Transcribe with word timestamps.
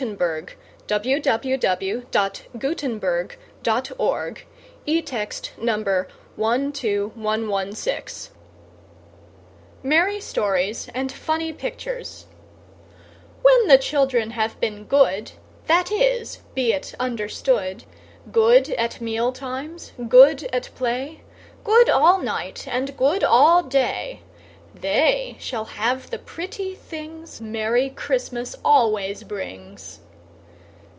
New 0.01 0.17
York 0.19 0.57
STRUWWELPETER 0.87 2.07
Merry 9.83 10.19
Stories 10.19 10.89
and 10.95 11.11
Funny 11.11 11.53
Pictures 11.53 12.25
When 13.43 13.67
the 13.67 13.77
children 13.79 14.31
have 14.31 14.59
been 14.59 14.85
good, 14.85 15.31
That 15.67 15.91
is, 15.91 16.37
be 16.55 16.73
it 16.73 16.95
understood, 16.99 17.83
Good 18.31 18.69
at 18.71 18.99
meal 18.99 19.31
times, 19.31 19.91
good 20.09 20.45
at 20.51 20.71
play, 20.73 21.21
Good 21.63 21.91
all 21.91 22.17
night 22.17 22.67
and 22.67 22.97
good 22.97 23.23
all 23.23 23.61
day 23.61 24.23
They 24.73 25.35
shall 25.37 25.65
have 25.65 26.09
the 26.11 26.17
pretty 26.17 26.75
things 26.75 27.41
Merry 27.41 27.89
Christmas 27.89 28.55
always 28.63 29.23
brings. 29.23 29.99